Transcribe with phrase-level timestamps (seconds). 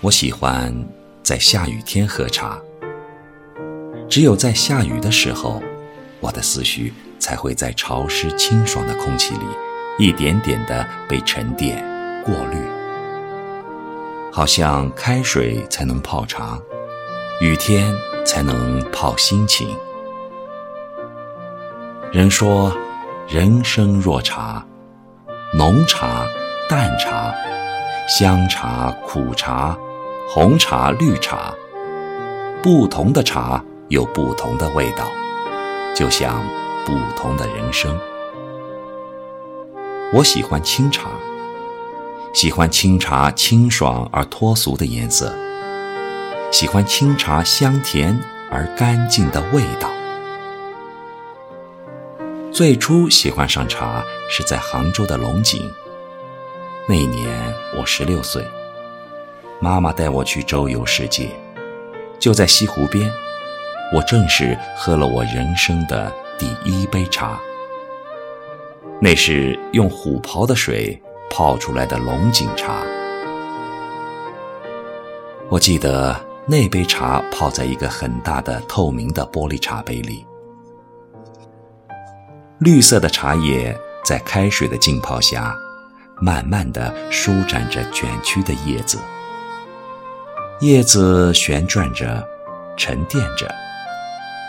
[0.00, 0.74] 我喜欢
[1.22, 2.58] 在下雨天喝茶。
[4.08, 5.62] 只有在下雨的时候，
[6.20, 9.40] 我的思绪才会在潮湿清爽的空气里，
[9.98, 11.82] 一点点地被沉淀、
[12.22, 12.58] 过滤。
[14.30, 16.58] 好像开水才能泡茶，
[17.40, 17.94] 雨天
[18.26, 19.74] 才能泡心情。
[22.12, 22.76] 人说，
[23.26, 24.64] 人生若茶，
[25.54, 26.26] 浓茶、
[26.68, 27.34] 淡茶、
[28.06, 29.74] 香茶、苦茶、
[30.28, 31.54] 红茶、绿茶，
[32.62, 35.06] 不同的茶有不同的味道，
[35.96, 36.44] 就像
[36.84, 37.98] 不同的人生。
[40.12, 41.08] 我喜欢清茶。
[42.34, 45.32] 喜欢清茶清爽而脱俗的颜色，
[46.50, 49.88] 喜欢清茶香甜而干净的味道。
[52.52, 55.72] 最初喜欢上茶是在杭州的龙井。
[56.86, 58.44] 那年我十六岁，
[59.60, 61.28] 妈妈带我去周游世界，
[62.18, 63.10] 就在西湖边，
[63.92, 67.40] 我正式喝了我人生的第一杯茶。
[69.00, 71.00] 那是用虎刨的水。
[71.30, 72.84] 泡出来的龙井茶，
[75.48, 76.14] 我记得
[76.46, 80.24] 那杯茶泡在一个很大的透明的玻璃茶杯里，
[82.60, 85.58] 绿色的茶叶在开水的浸泡下，
[86.24, 88.98] 慢慢的舒展着卷曲的叶子，
[90.60, 92.26] 叶子旋转着，
[92.78, 93.46] 沉淀着，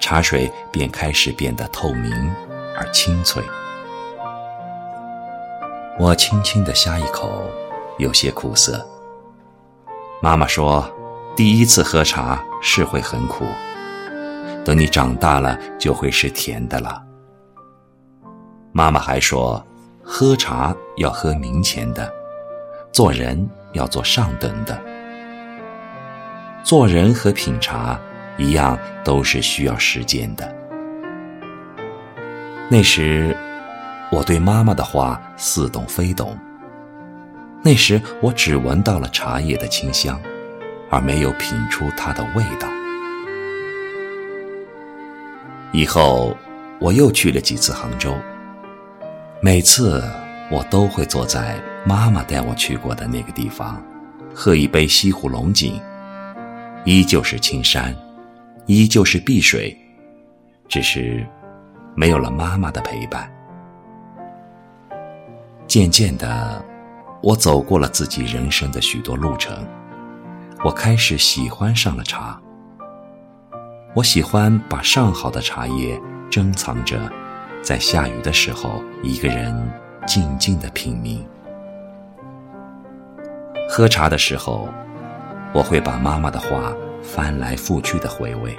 [0.00, 2.10] 茶水便开始变得透明
[2.74, 3.42] 而清脆。
[5.98, 7.44] 我轻轻地呷一口，
[7.98, 8.82] 有些苦涩。
[10.22, 10.90] 妈妈说
[11.36, 13.44] ：“第一次喝茶是会很苦，
[14.64, 17.02] 等你长大了就会是甜的了。”
[18.72, 19.62] 妈妈还说
[20.10, 22.10] ：“喝茶要喝明前的，
[22.90, 24.80] 做人要做上等的。
[26.64, 28.00] 做人和品茶
[28.38, 30.52] 一样，都是需要时间的。”
[32.70, 33.36] 那时。
[34.10, 36.34] 我对妈妈的话似懂非懂。
[37.62, 40.18] 那时我只闻到了茶叶的清香，
[40.88, 42.66] 而没有品出它的味道。
[45.72, 46.34] 以后
[46.78, 48.16] 我又去了几次杭州，
[49.40, 50.02] 每次
[50.50, 53.80] 我都会坐在妈妈带我去过的那个地方，
[54.34, 55.80] 喝一杯西湖龙井，
[56.84, 57.94] 依旧是青山，
[58.66, 59.76] 依旧是碧水，
[60.66, 61.24] 只是
[61.94, 63.32] 没有了妈妈的陪伴。
[65.68, 66.60] 渐渐的，
[67.22, 69.56] 我走过了自己人生的许多路程，
[70.64, 72.40] 我开始喜欢上了茶。
[73.94, 77.00] 我喜欢把上好的茶叶珍藏着，
[77.62, 79.70] 在下雨的时候，一个人
[80.06, 81.26] 静静的品茗。
[83.68, 84.68] 喝茶的时候，
[85.52, 88.56] 我会把妈妈的话翻来覆去的回味，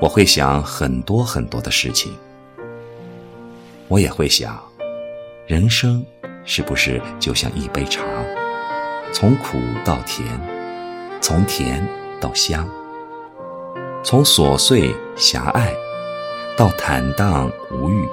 [0.00, 2.12] 我会想很多很多的事情，
[3.88, 4.60] 我也会想。
[5.48, 6.04] 人生
[6.44, 8.04] 是不是就像一杯茶，
[9.12, 10.24] 从苦到甜，
[11.20, 11.84] 从甜
[12.20, 12.66] 到香，
[14.04, 15.74] 从琐碎狭隘
[16.56, 18.06] 到坦荡无欲，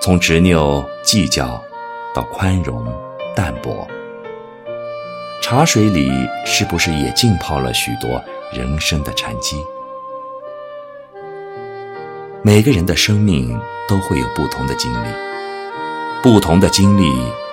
[0.00, 1.60] 从执拗计较
[2.14, 2.86] 到宽容
[3.34, 3.86] 淡泊。
[5.42, 6.10] 茶水里
[6.44, 9.56] 是不是也浸泡了许多人生的禅机？
[12.42, 13.58] 每个人的生命
[13.88, 15.08] 都会有不同的经历。
[16.22, 17.10] 不同的经历，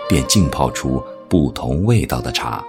[0.08, 2.64] 便浸泡出不同味道的茶。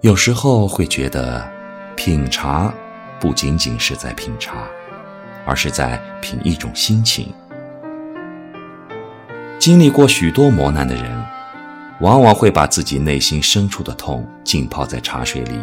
[0.00, 1.46] 有时候会觉得，
[1.94, 2.72] 品茶
[3.20, 4.64] 不仅仅是在品茶，
[5.44, 7.32] 而是在品一种心情。
[9.58, 11.22] 经历过许多磨难的人，
[12.00, 15.58] 往往会把自己内心深处的痛浸泡在茶水里，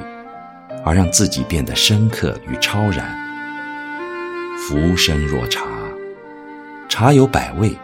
[0.85, 3.05] 而让自己变得深刻与超然。
[4.59, 5.63] 浮生若茶，
[6.87, 7.75] 茶有百味。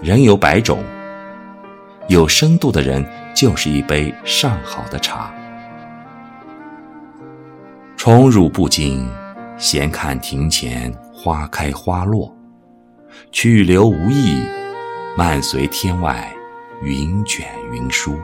[0.00, 0.84] 人有百种，
[2.06, 3.04] 有深度的人
[3.34, 5.34] 就是一杯上好的茶。
[8.10, 9.06] 宠辱不惊，
[9.58, 12.32] 闲看庭前花开花落；
[13.30, 14.42] 去留无意，
[15.14, 16.26] 漫随天外
[16.80, 18.18] 云卷云舒。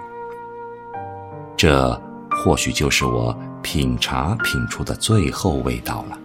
[1.54, 2.00] 这
[2.30, 6.18] 或许就是我品茶品出的最后味道了。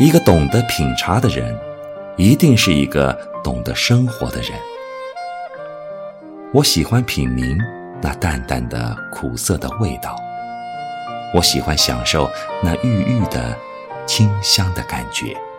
[0.00, 1.56] 一个懂得品茶的人。
[2.16, 4.50] 一定是一个懂得生活的人。
[6.52, 7.56] 我喜欢品茗
[8.02, 10.16] 那淡淡的苦涩的味道，
[11.32, 12.30] 我喜欢享受
[12.62, 13.56] 那郁郁的
[14.06, 15.49] 清香的感觉。